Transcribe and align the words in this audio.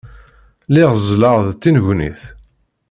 Lliɣ 0.67 0.91
ẓẓleɣ 1.01 1.35
d 1.47 1.49
tinnegnit. 1.61 2.21